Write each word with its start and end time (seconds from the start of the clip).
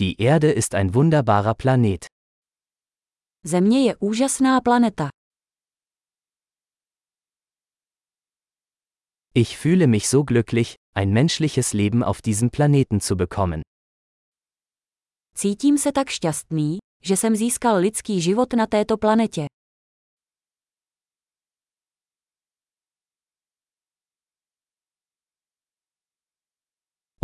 Die 0.00 0.20
Erde 0.20 0.50
ist 0.50 0.74
ein 0.74 0.92
wunderbarer 0.94 1.54
Planet. 1.54 2.06
Země 3.46 3.80
je 3.82 3.96
úžasná 3.96 4.60
planeta. 4.60 5.08
Ich 9.34 9.56
fühle 9.58 9.86
mich 9.86 10.08
so 10.08 10.24
glücklich, 10.24 10.74
ein 10.94 11.12
menschliches 11.12 11.72
Leben 11.72 12.02
auf 12.02 12.22
diesem 12.22 12.50
Planeten 12.50 13.00
zu 13.00 13.16
bekommen. 13.16 13.62
Cítím 15.34 15.78
se 15.78 15.92
tak 15.92 16.08
šťastný, 16.10 16.78
že 17.04 17.16
jsem 17.16 17.36
získal 17.36 17.76
lidský 17.76 18.20
život 18.20 18.52
na 18.52 18.66
této 18.66 18.96
planetě. 18.96 19.46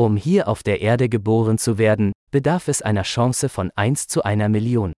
Um 0.00 0.16
hier 0.16 0.48
auf 0.48 0.62
der 0.62 0.80
Erde 0.80 1.10
geboren 1.10 1.58
zu 1.58 1.76
werden, 1.76 2.12
bedarf 2.30 2.68
es 2.68 2.80
einer 2.80 3.02
Chance 3.02 3.50
von 3.50 3.70
1 3.76 4.06
zu 4.06 4.22
einer 4.22 4.48
Million. 4.48 4.92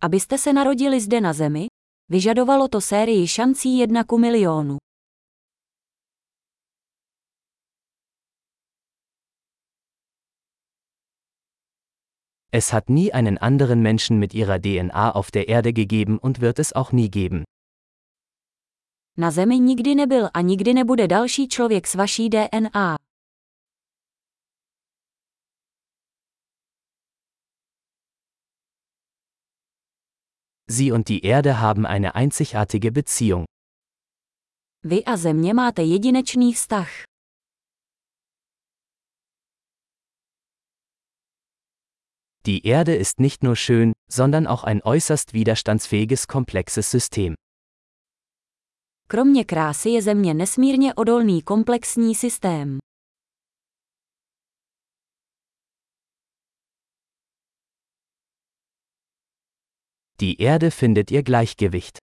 Abyste 0.00 0.38
se 0.38 0.52
narodili 0.52 1.00
zde 1.00 1.20
na 1.20 1.32
Zemi, 1.32 1.66
vyžadovalo 2.10 2.68
to 2.68 2.80
sérii 2.80 3.28
šancí 3.28 3.78
jedna 3.78 4.04
ku 4.04 4.18
milionu. 4.18 4.78
Es 12.52 12.72
hat 12.72 12.88
nie 12.88 13.12
einen 13.12 13.38
anderen 13.38 13.82
Menschen 13.82 14.18
mit 14.18 14.34
ihrer 14.34 14.60
DNA 14.60 15.10
auf 15.10 15.30
der 15.30 15.48
Erde 15.48 15.72
gegeben 15.72 16.18
und 16.18 16.40
wird 16.40 16.58
es 16.58 16.72
auch 16.72 16.92
nie 16.92 17.10
geben. 17.10 17.42
Na 19.16 19.30
Zemi 19.30 19.60
nikdy 19.60 19.94
nebyl 19.94 20.30
a 20.34 20.40
nikdy 20.40 20.74
nebude 20.74 21.08
další 21.08 21.48
člověk 21.48 21.86
s 21.86 21.94
vaší 21.94 22.30
DNA. 22.30 22.96
Sie 30.74 30.90
und 30.92 31.08
die 31.08 31.24
Erde 31.24 31.60
haben 31.60 31.86
eine 31.86 32.14
einzigartige 32.14 32.90
Beziehung. 32.90 33.44
Vy 34.82 35.04
a 35.04 35.16
Země 35.16 35.54
máte 35.54 35.82
jedinečný 35.82 36.52
vztah. 36.52 36.88
Die 42.46 42.66
Erde 42.66 42.94
ist 42.94 43.20
nicht 43.20 43.42
nur 43.42 43.56
schön, 43.56 43.92
sondern 44.10 44.46
auch 44.46 44.64
ein 44.64 44.82
äußerst 44.82 45.32
widerstandsfähiges 45.32 46.26
komplexes 46.26 46.90
System. 46.90 47.34
Kromě 49.08 49.44
krásy 49.44 49.88
je 49.88 50.02
Země 50.02 50.34
nesmírně 50.34 50.94
odolný 50.94 51.42
komplexní 51.42 52.14
systém. 52.14 52.78
Die 60.20 60.40
Erde 60.40 60.70
findet 60.70 61.10
ihr 61.10 61.22
Gleichgewicht. 61.22 61.98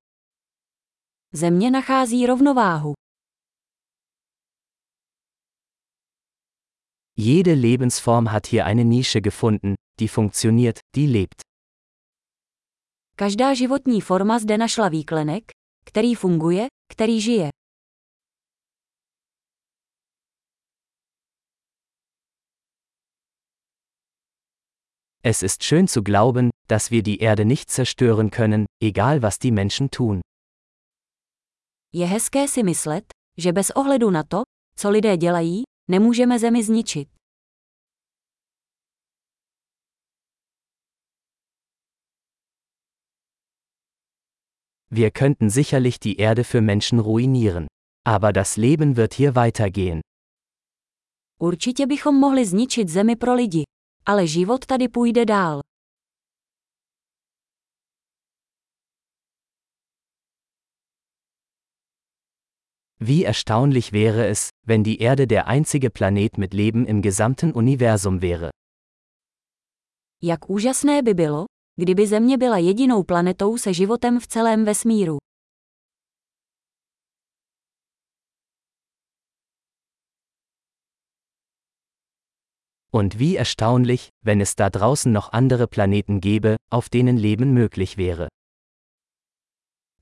Země 1.34 1.72
nachází 1.72 2.26
rovnováhu. 2.28 2.94
Jede 7.18 7.54
Lebensform 7.54 8.32
hat 8.32 8.48
hier 8.48 8.66
eine 8.66 8.84
Nische 8.84 9.22
gefunden, 9.22 9.76
die 10.00 10.08
funktioniert, 10.08 10.80
die 10.96 11.08
lebt. 11.08 11.42
Každá 13.16 13.54
životní 13.54 14.02
forma 14.02 14.40
zde 14.40 14.58
našla 14.58 14.90
výklenek, 14.90 15.44
který 15.86 16.16
funguje, 16.16 16.68
který 16.92 17.22
žije. 17.22 17.50
Es 25.24 25.44
ist 25.44 25.64
schön 25.64 25.88
zu 25.88 26.02
glauben, 26.02 26.50
dass 26.68 26.90
wir 26.90 27.04
die 27.04 27.20
Erde 27.20 27.46
nicht 27.46 27.70
zerstören 27.70 28.32
können, 28.32 28.66
egal 28.82 29.22
was 29.22 29.38
die 29.38 29.52
Menschen 29.52 29.92
tun. 29.92 30.22
Je 31.94 32.06
hezké 32.06 32.48
si 32.48 32.64
myslet, 32.64 33.06
že 33.38 33.54
bez 33.54 33.72
ohledu 33.76 34.10
na 34.10 34.24
to, 34.24 34.42
co 34.76 34.90
lidé 34.90 35.18
dělají, 35.18 35.64
nemůžeme 35.90 36.40
Zemi 36.40 36.64
zničit. 36.64 37.08
Wir 44.94 45.12
könnten 45.12 45.50
sicherlich 45.50 46.00
die 46.00 46.18
Erde 46.18 46.44
für 46.44 46.62
Menschen 46.62 47.00
ruinieren. 47.00 47.68
Aber 48.08 48.34
das 48.34 48.58
Leben 48.58 48.98
wird 48.98 49.14
hier 49.14 49.36
weitergehen. 49.36 50.00
Určitě 51.40 51.88
bychom 51.88 52.16
mohli 52.16 52.46
zničit 52.46 52.90
Zemi 52.90 53.16
pro 53.16 53.34
lidi. 53.34 53.64
Ale 54.12 54.28
život 54.28 54.66
tady 54.66 54.88
půjde 54.88 55.26
dál. 55.26 55.60
Wie 63.00 63.26
erstaunlich 63.26 63.92
wäre 63.92 64.28
es, 64.28 64.50
wenn 64.68 64.84
die 64.84 65.00
Erde 65.02 65.28
der 65.28 65.48
einzige 65.48 65.90
Planet 65.90 66.38
mit 66.38 66.54
Leben 66.54 66.86
im 66.86 67.02
gesamten 67.02 67.54
Universum 67.54 68.22
wäre. 68.22 68.50
Jak 70.24 70.50
úžasné 70.50 71.02
by 71.02 71.14
bylo, 71.14 71.46
kdyby 71.80 72.08
Země 72.08 72.38
byla 72.38 72.58
jedinou 72.58 73.04
planetou 73.04 73.58
se 73.58 73.74
životem 73.74 74.20
v 74.20 74.28
celém 74.28 74.66
vesmíru. 74.66 75.18
Und 82.94 83.20
wie 83.20 83.38
erstaunlich, 83.38 84.10
wenn 84.22 84.42
es 84.42 84.56
da 84.56 84.70
draußen 84.70 85.12
noch 85.12 85.32
andere 85.32 85.68
Planeten 85.68 86.20
gäbe, 86.20 86.58
auf 86.70 86.90
denen 86.90 87.18
Leben 87.18 87.54
möglich 87.54 87.98
wäre. 87.98 88.28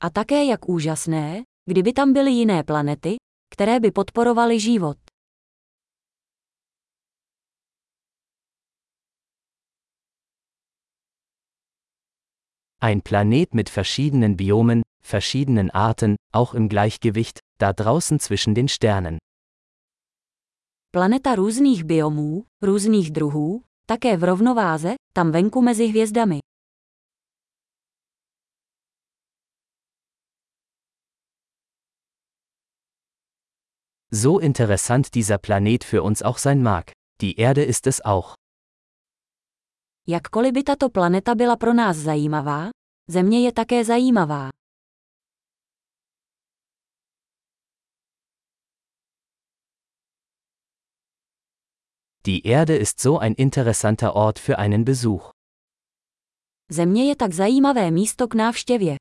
A 0.01 0.09
také 0.09 0.43
jak 0.45 0.69
úžasné, 0.69 1.43
kdyby 1.65 1.93
tam 1.93 2.13
byly 2.13 2.31
jiné 2.31 2.63
planety, 2.63 3.17
které 3.53 3.79
by 3.79 3.91
podporovaly 3.91 4.59
život. 4.59 4.97
Ein 12.81 13.01
Planet 13.01 13.53
mit 13.53 13.69
verschiedenen 13.69 14.37
Biomen, 14.37 14.83
verschiedenen 15.03 15.69
Arten, 15.69 16.15
auch 16.31 16.53
im 16.53 16.69
Gleichgewicht, 16.69 17.39
da 17.59 17.73
draußen 17.73 18.19
zwischen 18.19 18.55
den 18.55 18.67
Sternen. 18.67 19.19
Planeta 20.91 21.35
různých 21.35 21.83
biomů, 21.83 22.43
různých 22.61 23.11
druhů, 23.11 23.63
také 23.85 24.17
v 24.17 24.23
rovnováze, 24.23 24.93
tam 25.13 25.31
venku 25.31 25.61
mezi 25.61 25.85
hvězdami. 25.87 26.39
So 34.11 34.45
interessant 34.45 35.09
dieser 35.13 35.37
Planet 35.37 35.83
für 35.83 36.01
uns 36.01 36.21
auch 36.21 36.39
sein 36.39 36.63
mag, 36.63 36.91
die 37.21 37.39
Erde 37.41 37.63
ist 37.63 37.87
es 37.87 38.01
auch. 38.05 38.33
Jakkoliv 40.07 40.53
by 40.53 40.63
tato 40.63 40.89
planeta 40.89 41.35
byla 41.35 41.55
pro 41.55 41.73
nás 41.73 41.97
zajímavá, 41.97 42.69
Země 43.09 43.41
je 43.41 43.53
také 43.53 43.85
zajímavá. 43.85 44.49
Die 52.25 52.45
Erde 52.45 52.75
ist 52.75 52.99
so 52.99 53.17
ein 53.17 53.33
interessanter 53.33 54.15
Ort 54.15 54.39
für 54.39 54.57
einen 54.57 54.83
Besuch. 54.83 55.31
Země 56.71 57.05
je 57.05 57.15
tak 57.15 57.33
zajímavé 57.33 57.91
místo 57.91 58.27
k 58.27 58.35
návštěvě. 58.35 58.95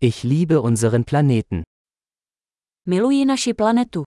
Ich 0.00 0.24
liebe 0.24 0.60
unseren 0.60 1.04
Planeten. 1.04 1.62
Miluji 2.88 3.24
naši 3.24 3.54
planetu. 3.54 4.02